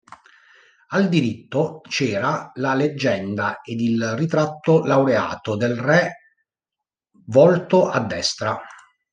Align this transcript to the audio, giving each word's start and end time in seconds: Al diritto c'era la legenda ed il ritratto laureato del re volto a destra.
Al 0.87 1.09
diritto 1.09 1.81
c'era 1.87 2.49
la 2.55 2.73
legenda 2.73 3.61
ed 3.61 3.79
il 3.79 4.03
ritratto 4.15 4.83
laureato 4.83 5.55
del 5.55 5.75
re 5.75 6.21
volto 7.27 7.87
a 7.87 7.99
destra. 8.03 8.59